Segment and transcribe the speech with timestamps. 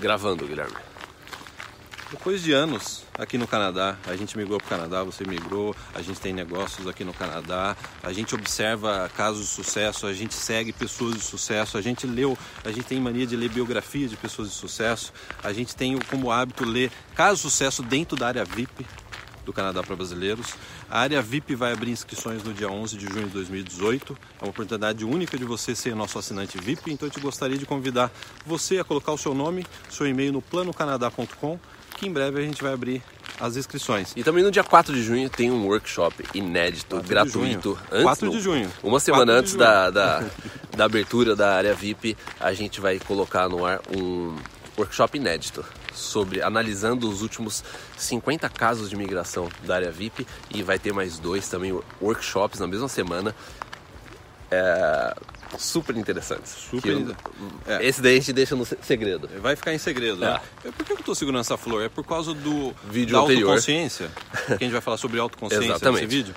[0.00, 0.76] gravando, Guilherme?
[2.10, 6.02] Depois de anos aqui no Canadá, a gente migrou para o Canadá, você migrou, a
[6.02, 10.72] gente tem negócios aqui no Canadá, a gente observa casos de sucesso, a gente segue
[10.72, 14.48] pessoas de sucesso, a gente leu, a gente tem mania de ler biografia de pessoas
[14.48, 18.84] de sucesso, a gente tem como hábito ler casos de sucesso dentro da área VIP
[19.50, 20.54] do Canadá para brasileiros.
[20.88, 24.16] A área VIP vai abrir inscrições no dia 11 de junho de 2018.
[24.40, 27.66] É uma oportunidade única de você ser nosso assinante VIP, então eu te gostaria de
[27.66, 28.10] convidar
[28.46, 31.58] você a colocar o seu nome, seu e-mail no planocanadá.com
[31.96, 33.02] que em breve a gente vai abrir
[33.38, 34.12] as inscrições.
[34.16, 37.74] E também no dia 4 de junho tem um workshop inédito, gratuito.
[37.74, 38.70] De antes, 4 de junho.
[38.82, 40.24] Uma semana antes da, da,
[40.74, 44.34] da abertura da área VIP, a gente vai colocar no ar um
[44.80, 47.62] workshop inédito sobre analisando os últimos
[47.96, 52.66] 50 casos de migração da área VIP e vai ter mais dois também workshops na
[52.66, 53.34] mesma semana.
[54.50, 55.14] É,
[55.58, 56.50] super interessantes.
[56.50, 57.16] Super eu,
[57.66, 57.86] é.
[57.86, 59.28] Esse daí a gente deixa no segredo.
[59.40, 60.32] Vai ficar em segredo, é.
[60.32, 60.40] né?
[60.76, 61.82] Por que eu estou segurando essa flor?
[61.82, 63.50] É por causa do vídeo da anterior.
[63.50, 64.10] autoconsciência.
[64.46, 66.02] que a gente vai falar sobre autoconsciência Exatamente.
[66.04, 66.34] nesse vídeo.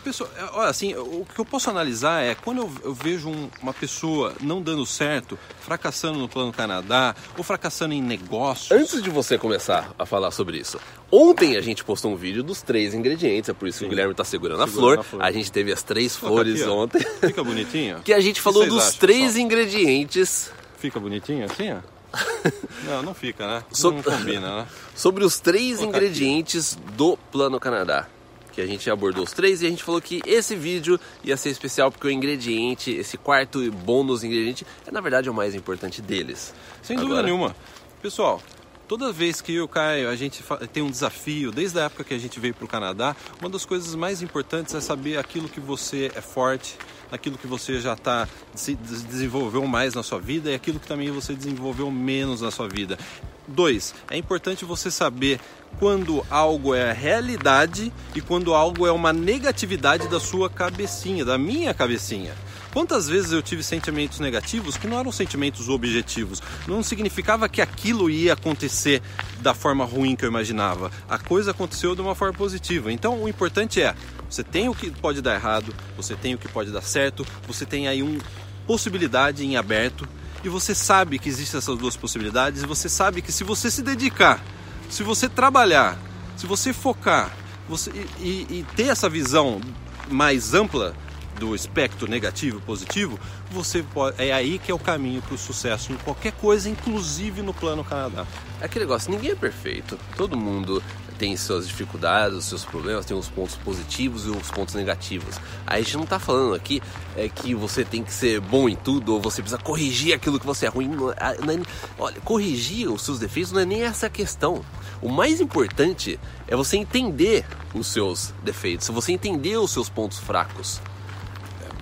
[0.00, 3.48] Pessoa, é, olha, assim, o que eu posso analisar é quando eu, eu vejo um,
[3.60, 8.70] uma pessoa não dando certo, fracassando no plano Canadá ou fracassando em negócios.
[8.70, 12.62] Antes de você começar a falar sobre isso, ontem a gente postou um vídeo dos
[12.62, 13.84] três ingredientes, é por isso Sim.
[13.84, 14.98] que o Guilherme está segurando, segurando a, flor.
[14.98, 15.22] a flor.
[15.22, 17.00] A gente teve as três flores aqui, ontem.
[17.20, 18.00] Fica bonitinho.
[18.04, 19.44] que a gente falou dos acham, três pessoal?
[19.44, 20.52] ingredientes.
[20.78, 21.78] Fica bonitinho assim, ó?
[22.84, 23.64] não, não fica, né?
[23.72, 23.90] So...
[23.90, 24.66] Não combina, né?
[24.94, 28.06] Sobre os três ingredientes do Plano Canadá
[28.52, 31.48] que a gente abordou os três e a gente falou que esse vídeo ia ser
[31.48, 36.54] especial porque o ingrediente, esse quarto bônus ingrediente, é na verdade o mais importante deles.
[36.82, 37.08] Sem Agora...
[37.08, 37.56] dúvida nenhuma.
[38.00, 38.42] Pessoal,
[38.86, 42.18] toda vez que eu caio, a gente tem um desafio, desde a época que a
[42.18, 46.10] gente veio para o Canadá, uma das coisas mais importantes é saber aquilo que você
[46.14, 46.76] é forte,
[47.12, 51.10] aquilo que você já está se desenvolveu mais na sua vida e aquilo que também
[51.10, 52.98] você desenvolveu menos na sua vida.
[53.46, 55.38] Dois, é importante você saber
[55.78, 61.74] quando algo é realidade e quando algo é uma negatividade da sua cabecinha, da minha
[61.74, 62.32] cabecinha.
[62.72, 66.40] Quantas vezes eu tive sentimentos negativos que não eram sentimentos objetivos?
[66.66, 69.02] Não significava que aquilo ia acontecer
[69.40, 70.90] da forma ruim que eu imaginava.
[71.06, 72.90] A coisa aconteceu de uma forma positiva.
[72.90, 73.94] Então o importante é:
[74.32, 77.66] você tem o que pode dar errado, você tem o que pode dar certo, você
[77.66, 78.18] tem aí uma
[78.66, 80.08] possibilidade em aberto
[80.42, 83.82] e você sabe que existem essas duas possibilidades e você sabe que se você se
[83.82, 84.42] dedicar,
[84.88, 85.98] se você trabalhar,
[86.34, 87.30] se você focar
[87.68, 89.60] você, e, e ter essa visão
[90.08, 90.94] mais ampla
[91.38, 93.20] do espectro negativo e positivo,
[93.50, 97.42] você pode, é aí que é o caminho para o sucesso em qualquer coisa, inclusive
[97.42, 98.26] no plano Canadá.
[98.60, 99.98] É aquele negócio, ninguém é perfeito.
[100.16, 104.74] Todo mundo tem suas dificuldades, os seus problemas, tem os pontos positivos e os pontos
[104.74, 105.36] negativos.
[105.66, 106.82] A gente não está falando aqui
[107.16, 110.46] é que você tem que ser bom em tudo ou você precisa corrigir aquilo que
[110.46, 110.88] você é ruim.
[110.88, 111.60] Não é, não é,
[111.98, 114.64] olha, corrigir os seus defeitos não é nem essa questão.
[115.00, 120.80] O mais importante é você entender os seus defeitos, você entender os seus pontos fracos.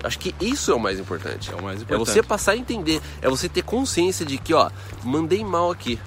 [0.02, 1.50] Acho que isso é o mais importante.
[1.50, 2.10] É o mais importante.
[2.10, 4.70] É você passar a entender, é você ter consciência de que, ó,
[5.04, 5.98] mandei mal aqui.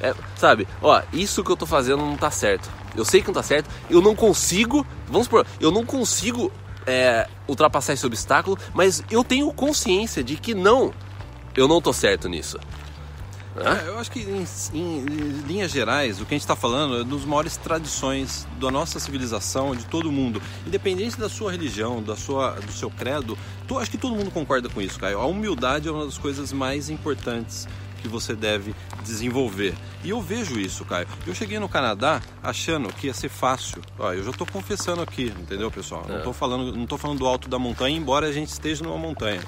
[0.00, 2.70] É, sabe, ó, isso que eu tô fazendo não tá certo.
[2.96, 6.52] Eu sei que não tá certo, eu não consigo, vamos supor, eu não consigo
[6.86, 10.92] é, ultrapassar esse obstáculo, mas eu tenho consciência de que não,
[11.56, 12.58] eu não tô certo nisso.
[13.56, 17.00] É, eu acho que em, em, em, linhas gerais o que a gente está falando
[17.00, 22.14] é dos maiores tradições da nossa civilização, de todo mundo, independente da sua religião, da
[22.14, 23.36] sua, do seu credo.
[23.66, 25.18] To, acho que todo mundo concorda com isso, Caio.
[25.18, 27.66] A humildade é uma das coisas mais importantes
[27.98, 29.74] que você deve desenvolver.
[30.04, 31.08] E eu vejo isso, Caio.
[31.26, 33.82] Eu cheguei no Canadá achando que ia ser fácil.
[33.98, 36.04] Ó, eu já estou confessando aqui, entendeu, pessoal?
[36.08, 38.96] Não estou falando, não tô falando do alto da montanha, embora a gente esteja numa
[38.96, 39.40] montanha.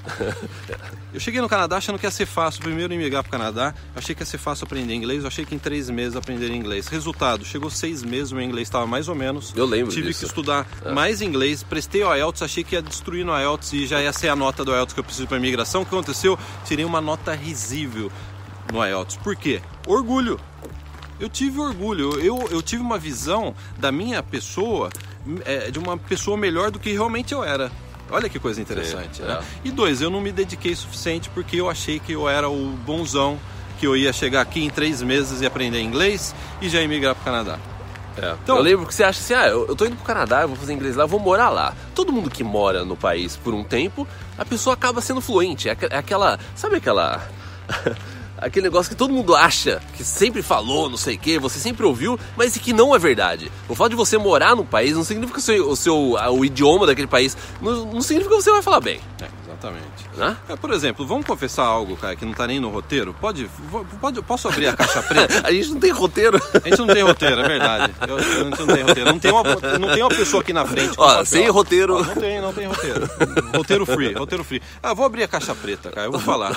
[1.14, 2.62] eu cheguei no Canadá achando que ia ser fácil.
[2.62, 5.22] Primeiro emigrar para o Canadá, achei que ia ser fácil aprender inglês.
[5.22, 6.88] Eu achei que em três meses aprender inglês.
[6.88, 9.52] Resultado, chegou seis meses, meu inglês estava mais ou menos.
[9.54, 10.20] Eu lembro Tive disso.
[10.20, 10.92] que estudar é.
[10.92, 11.62] mais inglês.
[11.62, 14.64] Prestei o IELTS, achei que ia destruir no IELTS e já ia ser a nota
[14.64, 15.82] do IELTS que eu preciso para imigração.
[15.82, 16.36] O que aconteceu?
[16.64, 18.10] Tirei uma nota risível
[18.70, 19.16] no IELTS.
[19.16, 19.60] Por quê?
[19.86, 20.38] Orgulho.
[21.18, 24.88] Eu tive orgulho, eu, eu tive uma visão da minha pessoa,
[25.44, 27.70] é, de uma pessoa melhor do que realmente eu era.
[28.10, 29.38] Olha que coisa interessante, Sim, né?
[29.40, 29.68] É.
[29.68, 33.38] E dois, eu não me dediquei suficiente porque eu achei que eu era o bonzão,
[33.78, 37.22] que eu ia chegar aqui em três meses e aprender inglês e já emigrar para
[37.22, 37.58] o Canadá.
[38.16, 38.34] É.
[38.42, 40.48] Então, eu lembro que você acha assim, ah, eu, eu tô indo pro Canadá, eu
[40.48, 41.74] vou fazer inglês lá, eu vou morar lá.
[41.94, 45.68] Todo mundo que mora no país por um tempo, a pessoa acaba sendo fluente.
[45.68, 47.22] É, é aquela, sabe aquela
[48.40, 51.84] aquele negócio que todo mundo acha, que sempre falou, não sei o que, você sempre
[51.84, 53.50] ouviu, mas que não é verdade.
[53.68, 55.96] O fato de você morar no país não significa que o seu, o, seu,
[56.32, 59.00] o idioma daquele país não, não significa que você vai falar bem.
[59.20, 59.28] É,
[59.60, 60.08] Exatamente.
[60.16, 60.36] Né?
[60.48, 63.14] É, por exemplo, vamos confessar algo, cara, que não tá nem no roteiro?
[63.20, 63.48] Pode,
[64.00, 65.42] pode posso abrir a caixa preta?
[65.46, 66.40] A gente não tem roteiro.
[66.64, 67.94] A gente não tem roteiro, é verdade.
[68.08, 69.12] Eu, a gente não tem roteiro.
[69.12, 69.42] Não tem uma,
[69.78, 70.94] não tem uma pessoa aqui na frente.
[70.96, 71.96] Ó, sem roteiro.
[71.96, 73.08] Ó, não tem, não tem roteiro.
[73.54, 74.62] Roteiro free, roteiro free.
[74.82, 76.06] Ah, vou abrir a caixa preta, cara.
[76.06, 76.56] Eu vou falar.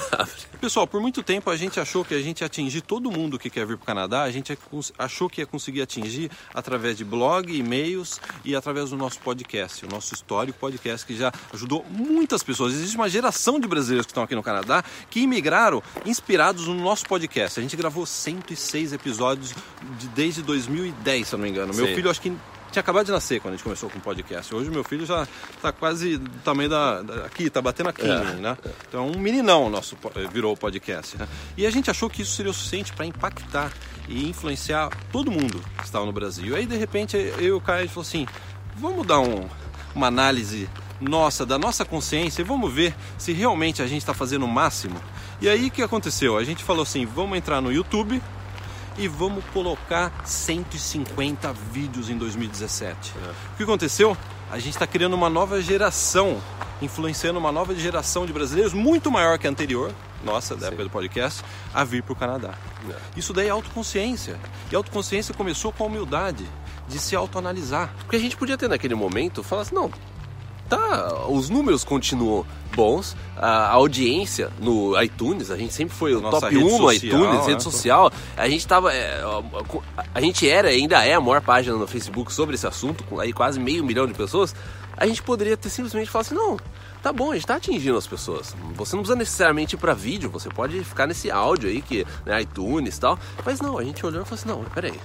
[0.62, 3.50] Pessoal, por muito tempo a gente achou que a gente ia atingir todo mundo que
[3.50, 4.24] quer vir para o Canadá.
[4.24, 8.96] A gente cons- achou que ia conseguir atingir através de blog, e-mails e através do
[8.98, 12.74] nosso podcast, o nosso histórico podcast que já ajudou muitas pessoas.
[12.74, 17.06] Existe uma geração de brasileiros que estão aqui no Canadá que imigraram inspirados no nosso
[17.06, 17.60] podcast.
[17.60, 19.54] A gente gravou 106 episódios
[20.00, 21.74] de- desde 2010, se eu não me engano.
[21.74, 21.96] Meu Sim.
[21.96, 22.32] filho, acho que
[22.72, 24.54] tinha acabado de nascer quando a gente começou com o podcast.
[24.56, 28.20] Hoje meu filho já está quase do tamanho da, da- aqui, tá batendo aqui, É.
[28.36, 28.58] né?
[28.90, 29.96] Então um meninão nosso
[30.32, 31.16] virou o podcast.
[31.18, 31.28] né?
[31.56, 33.72] E a gente achou que isso seria o suficiente para impactar
[34.10, 36.56] e influenciar todo mundo que estava no Brasil.
[36.56, 38.26] Aí de repente eu e o Caio falou assim,
[38.76, 39.48] vamos dar um-
[39.94, 40.68] uma análise
[41.04, 44.96] nossa, da nossa consciência e vamos ver se realmente a gente está fazendo o máximo.
[45.42, 46.38] E aí o que aconteceu?
[46.38, 48.22] A gente falou assim, vamos entrar no YouTube
[48.98, 53.14] e vamos colocar 150 vídeos em 2017.
[53.54, 54.16] O que aconteceu?
[54.52, 56.40] A gente está criando uma nova geração,
[56.82, 59.92] influenciando uma nova geração de brasileiros muito maior que a anterior,
[60.24, 62.54] nossa, da época do podcast, a vir para o Canadá.
[63.18, 64.40] Isso daí é autoconsciência.
[64.72, 66.46] E a autoconsciência começou com a humildade
[66.88, 67.92] de se autoanalisar.
[68.00, 69.92] Porque a gente podia ter naquele momento falar assim, não,
[70.78, 76.42] tá, os números continuam bons, a audiência no iTunes, a gente sempre foi o Nossa
[76.42, 77.46] top rede 1 no iTunes, né?
[77.46, 79.22] rede social, a gente tava, é,
[80.14, 83.32] a gente era, ainda é a maior página no Facebook sobre esse assunto, com aí
[83.32, 84.56] quase meio milhão de pessoas,
[84.98, 86.58] a gente poderia ter simplesmente falado assim, não,
[87.02, 88.56] tá bom, a gente tá atingindo as pessoas.
[88.76, 92.42] Você não precisa necessariamente ir pra vídeo, você pode ficar nesse áudio aí, que né,
[92.42, 93.20] iTunes e tal.
[93.46, 95.00] Mas não, a gente olhou e falou assim, não, peraí.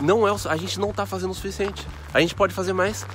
[0.00, 1.86] Não é a gente não tá fazendo o suficiente.
[2.12, 3.06] A gente pode fazer mais.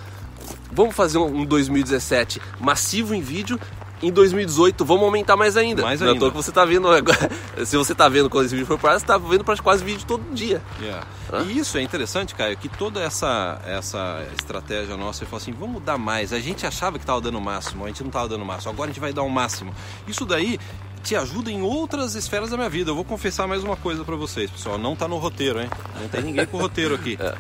[0.72, 3.60] Vamos fazer um, um 2017 massivo em vídeo.
[4.02, 5.82] Em 2018 vamos aumentar mais ainda.
[5.82, 6.30] Mais Não é ainda.
[6.30, 7.30] que você tá vendo agora.
[7.66, 10.24] Se você tá vendo quando esse vídeo for para você tá vendo quase vídeo todo
[10.34, 10.62] dia.
[10.82, 11.06] Yeah.
[11.34, 11.44] Hã?
[11.44, 15.84] E isso é interessante, Caio, que toda essa, essa estratégia nossa, ele falou assim, vamos
[15.84, 16.32] dar mais.
[16.32, 18.72] A gente achava que estava dando o máximo, a gente não estava dando o máximo,
[18.72, 19.74] agora a gente vai dar o máximo.
[20.08, 20.58] Isso daí
[21.04, 22.92] te ajuda em outras esferas da minha vida.
[22.92, 24.78] Eu vou confessar mais uma coisa para vocês, pessoal.
[24.78, 25.70] Não tá no roteiro, hein?
[26.00, 27.18] Não tem ninguém com roteiro aqui.
[27.30, 27.36] É.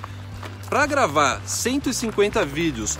[0.69, 2.99] Para gravar 150 vídeos,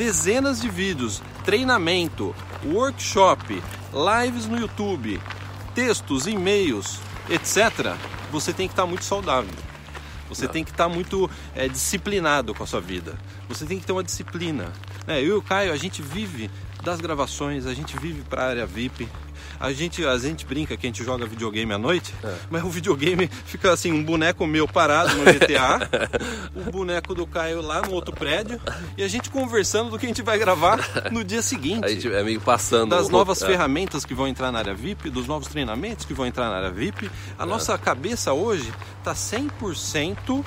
[0.00, 3.62] dezenas de vídeos, treinamento, workshop,
[3.92, 5.20] lives no YouTube,
[5.74, 6.98] textos, e-mails,
[7.28, 7.94] etc.,
[8.32, 9.52] você tem que estar muito saudável.
[10.26, 13.14] Você tem que estar muito é, disciplinado com a sua vida.
[13.46, 14.72] Você tem que ter uma disciplina.
[15.06, 15.20] né?
[15.20, 16.50] Eu e o Caio, a gente vive
[16.82, 19.06] das gravações, a gente vive para a área VIP.
[19.60, 22.14] A gente, a gente brinca que a gente joga videogame à noite,
[22.48, 25.86] mas o videogame fica assim, um boneco meu parado no GTA,
[26.56, 28.58] o boneco do Caio lá no outro prédio,
[28.96, 30.80] e a gente conversando do que a gente vai gravar
[31.12, 32.90] no dia seguinte A gente é meio passando.
[32.90, 33.46] das novas é.
[33.46, 36.70] ferramentas que vão entrar na área VIP, dos novos treinamentos que vão entrar na área
[36.70, 37.10] VIP.
[37.38, 40.42] A nossa cabeça hoje está 100%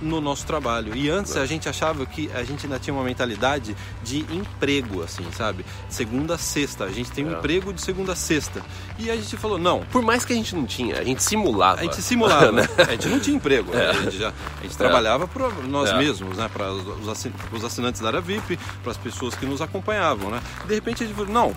[0.00, 0.94] no nosso trabalho.
[0.96, 5.24] E antes a gente achava que a gente ainda tinha uma mentalidade de emprego, assim,
[5.32, 5.64] sabe?
[5.88, 6.84] Segunda a sexta.
[6.84, 7.38] A gente tem um É.
[7.38, 8.62] emprego de segunda a sexta.
[8.98, 11.80] E a gente falou, não, Por mais que a gente não tinha, a gente simulava.
[11.80, 12.62] a gente simulava, né?
[12.78, 13.70] A gente não tinha emprego.
[13.76, 15.98] A gente, já, a gente trabalhava para nós É.
[15.98, 16.48] mesmos, né?
[16.52, 20.40] Para os assinantes da área VIP, para as pessoas que nos acompanhavam, né?
[20.66, 21.54] De repente a gente falou, não,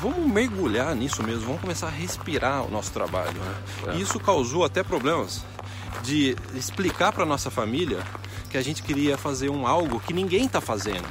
[0.00, 3.32] vamos mergulhar nisso mesmo, vamos começar a respirar o nosso trabalho.
[3.34, 3.54] Né?
[3.88, 3.94] É.
[3.96, 5.44] E isso causou até problemas
[6.02, 7.98] de explicar para nossa família
[8.50, 11.08] que a gente queria fazer um algo que ninguém está fazendo.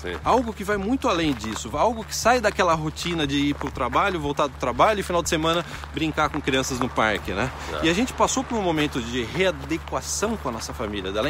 [0.00, 0.16] Sim.
[0.24, 3.70] Algo que vai muito além disso, algo que sai daquela rotina de ir para o
[3.70, 7.50] trabalho, voltar do trabalho e final de semana brincar com crianças no parque, né?
[7.74, 7.86] É.
[7.86, 11.28] E a gente passou por um momento de readequação com a nossa família, dela,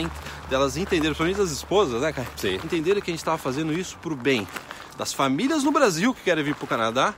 [0.49, 2.29] delas entenderem, principalmente as esposas, né, cara?
[2.37, 2.55] Sim.
[2.65, 4.47] Entenderem que a gente estava fazendo isso para o bem
[4.97, 7.15] das famílias no Brasil que querem vir para o Canadá,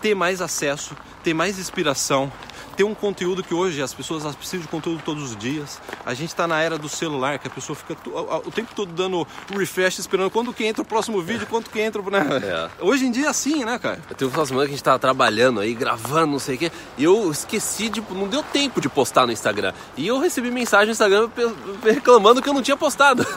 [0.00, 2.32] ter mais acesso, ter mais inspiração,
[2.76, 5.80] ter um conteúdo que hoje as pessoas elas precisam de conteúdo todos os dias.
[6.04, 7.96] A gente está na era do celular, que a pessoa fica
[8.44, 9.26] o tempo todo dando
[9.56, 12.24] refresh, esperando quando que entra o próximo vídeo, quando que entra, né?
[12.42, 12.70] É.
[12.84, 14.00] Hoje em dia é assim, né, cara?
[14.08, 16.72] Eu teve uma semana que a gente tava trabalhando aí, gravando, não sei o quê,
[16.98, 18.02] e eu esqueci de.
[18.10, 19.72] Não deu tempo de postar no Instagram.
[19.96, 21.28] E eu recebi mensagem no Instagram
[21.82, 23.26] reclamando que eu não tinha postado.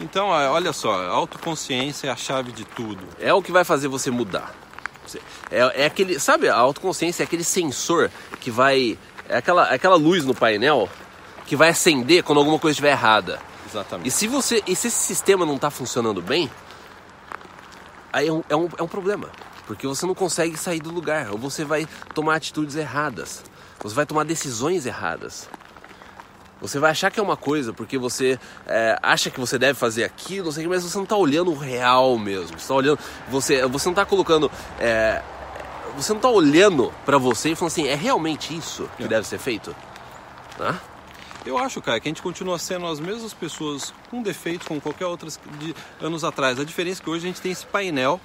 [0.00, 3.02] Então, olha só, autoconsciência é a chave de tudo.
[3.18, 4.54] É o que vai fazer você mudar.
[5.50, 6.18] É, é aquele.
[6.18, 8.10] Sabe, a autoconsciência é aquele sensor
[8.40, 8.98] que vai.
[9.28, 10.88] É aquela, é aquela luz no painel
[11.46, 13.40] que vai acender quando alguma coisa estiver errada.
[13.64, 14.10] E Exatamente.
[14.10, 14.62] se você.
[14.66, 16.50] E se esse sistema não está funcionando bem,
[18.12, 19.30] aí é um, é, um, é um problema.
[19.66, 21.30] Porque você não consegue sair do lugar.
[21.30, 23.42] Ou você vai tomar atitudes erradas.
[23.80, 25.48] Você vai tomar decisões erradas.
[26.60, 30.04] Você vai achar que é uma coisa porque você é, acha que você deve fazer
[30.04, 32.58] aquilo, não sei o que, mas você não está olhando o real mesmo.
[32.58, 32.98] Você tá olhando,
[33.28, 34.50] você, você não está colocando,
[34.80, 35.22] é,
[35.96, 39.08] você não está olhando para você e falando assim, é realmente isso que É.
[39.08, 39.74] deve ser feito?
[40.58, 40.76] Né?
[41.46, 45.06] Eu acho, cara, que a gente continua sendo as mesmas pessoas com defeitos como qualquer
[45.06, 46.58] outras de anos atrás.
[46.58, 48.20] A diferença é que hoje a gente tem esse painel.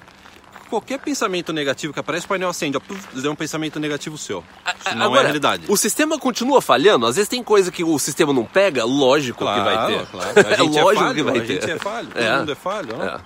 [0.74, 2.80] Qualquer pensamento negativo que aparece, o painel acende, ó,
[3.24, 4.42] é um pensamento negativo seu.
[4.84, 5.64] Isso não é a realidade.
[5.68, 7.06] O sistema continua falhando?
[7.06, 10.06] Às vezes tem coisa que o sistema não pega, lógico que vai ter.
[10.06, 11.46] Claro, a gente é é lógico falho, que vai a ter.
[11.46, 12.38] gente é falho, todo É.
[12.38, 13.20] mundo é falho, né?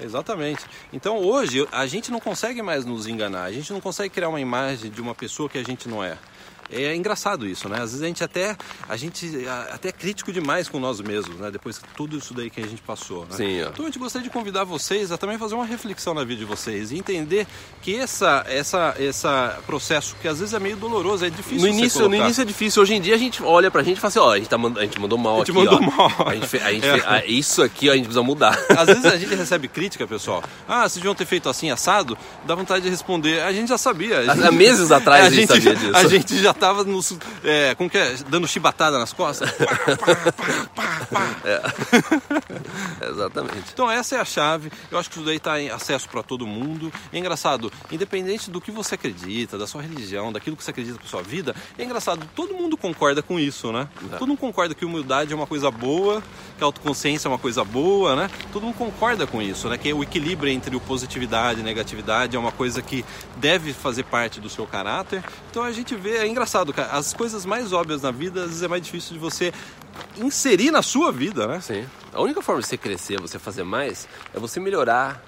[0.00, 0.04] É.
[0.04, 0.64] Exatamente.
[0.92, 4.40] Então hoje a gente não consegue mais nos enganar, a gente não consegue criar uma
[4.40, 6.16] imagem de uma pessoa que a gente não é.
[6.70, 7.76] É engraçado isso, né?
[7.76, 8.56] Às vezes a gente até
[8.88, 11.50] a gente a- até é crítico demais com nós mesmos, né?
[11.50, 13.22] Depois de tudo isso daí que a gente passou.
[13.30, 13.36] Né?
[13.36, 13.68] Sim, ó.
[13.70, 16.44] Então a gente gostaria de convidar vocês a também fazer uma reflexão na vida de
[16.44, 17.46] vocês e entender
[17.80, 22.08] que essa essa essa processo que às vezes é meio doloroso, é difícil No início,
[22.08, 22.82] no início é difícil.
[22.82, 24.58] Hoje em dia a gente olha pra gente e fala assim, ó, a gente, tá
[24.58, 25.96] mand- a gente mandou mal A gente aqui, mandou ó.
[26.08, 26.28] mal.
[26.28, 26.98] A gente fe- a gente É.
[26.98, 28.58] fe- ah, isso aqui ó, a gente precisa mudar.
[28.76, 30.42] Às vezes a gente recebe crítica, pessoal.
[30.68, 32.16] Ah, vocês deviam ter feito assim, assado.
[32.46, 33.40] Dá vontade de responder.
[33.42, 34.30] A gente já sabia.
[34.30, 35.96] A Há meses atrás É, a gente sabia disso.
[35.96, 38.14] A gente já tava nos, é, como que é?
[38.28, 39.50] Dando chibatada nas costas.
[39.52, 40.32] Pá, pá, pá,
[40.74, 41.28] pá, pá.
[43.08, 43.70] Exatamente.
[43.72, 44.70] Então essa é a chave.
[44.90, 46.92] Eu acho que isso daí está em acesso para todo mundo.
[47.12, 51.08] É engraçado, independente do que você acredita, da sua religião, daquilo que você acredita para
[51.08, 53.88] sua vida, é engraçado, todo mundo concorda com isso, né?
[54.18, 56.22] Todo mundo concorda que humildade é uma coisa boa,
[56.56, 58.30] que a autoconsciência é uma coisa boa, né?
[58.52, 59.78] Todo mundo concorda com isso, né?
[59.78, 63.04] Que o equilíbrio entre o positividade e negatividade é uma coisa que
[63.36, 65.22] deve fazer parte do seu caráter.
[65.50, 68.62] Então a gente vê, é engraçado, cara, as coisas mais óbvias na vida, às vezes
[68.62, 69.52] é mais difícil de você
[70.16, 71.60] inserir na sua vida, né?
[71.60, 71.86] Sim.
[72.12, 75.22] A única forma de você crescer, você fazer mais, é você melhorar.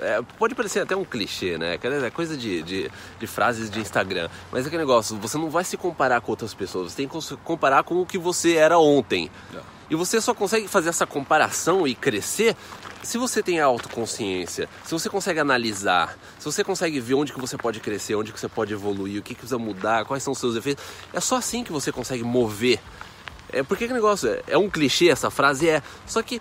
[0.00, 1.78] É, pode parecer até um clichê, né?
[1.82, 4.28] É coisa de, de, de frases de Instagram.
[4.50, 7.20] Mas é aquele negócio, você não vai se comparar com outras pessoas, você tem que
[7.22, 9.30] se comparar com o que você era ontem.
[9.54, 9.58] É.
[9.90, 12.56] E você só consegue fazer essa comparação e crescer
[13.04, 17.56] se você tem autoconsciência, se você consegue analisar, se você consegue ver onde que você
[17.56, 20.38] pode crescer, onde que você pode evoluir, o que, que precisa mudar, quais são os
[20.38, 20.84] seus efeitos.
[21.12, 22.80] É só assim que você consegue mover
[23.54, 26.40] é porque que negócio é, é um clichê essa frase é, só que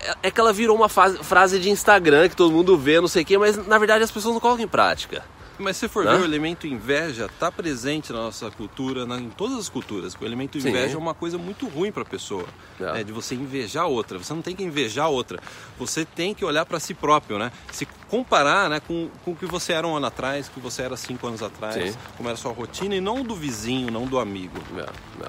[0.00, 3.08] é, é que ela virou uma fase- frase de Instagram que todo mundo vê, não
[3.08, 5.24] sei o quê, mas na verdade as pessoas não colocam em prática.
[5.58, 6.12] Mas se for Né?
[6.14, 10.14] ver, o elemento inveja está presente na nossa cultura, na- em todas as culturas.
[10.20, 10.68] O elemento Sim.
[10.70, 12.44] inveja é uma coisa muito ruim para a pessoa,
[12.80, 12.92] É.
[12.92, 13.04] né?
[13.04, 14.18] de você invejar outra.
[14.18, 15.38] Você não tem que invejar outra.
[15.78, 17.52] Você tem que olhar para si próprio, né?
[17.72, 20.82] Se comparar né, com, com o que você era um ano atrás, o que você
[20.82, 21.98] era cinco anos atrás, Sim.
[22.16, 24.58] como era a sua rotina, e não do vizinho, não do amigo.
[24.76, 24.86] É,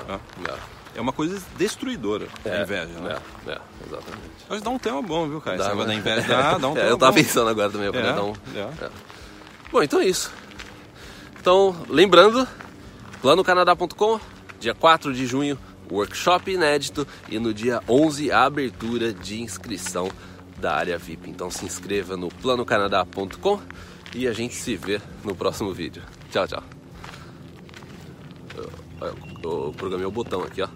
[0.10, 0.20] Ah.
[0.50, 3.18] é, É uma coisa destruidora, é, a inveja, né?
[3.48, 4.32] É, é, exatamente.
[4.48, 5.58] Mas dá um tema bom, viu, cara?
[5.58, 5.86] Dá, Esse né?
[5.86, 7.18] da inveja dá, dá um É, tema eu tava bom.
[7.18, 8.86] pensando agora também, eu falei, É, um- é.
[8.86, 8.90] é.
[9.76, 10.32] Bom, então é isso.
[11.38, 12.48] Então, lembrando,
[13.22, 14.22] planocanadá.com,
[14.58, 15.60] dia 4 de junho,
[15.92, 20.10] workshop inédito e no dia 11 a abertura de inscrição
[20.62, 21.30] da área VIP.
[21.30, 23.60] Então se inscreva no planocanadá.com
[24.16, 26.02] e a gente se vê no próximo vídeo.
[26.32, 26.64] Tchau, tchau.
[28.56, 30.70] Eu, eu, eu programei o botão aqui, ó.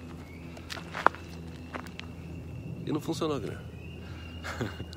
[2.86, 3.64] E não funcionou, cara.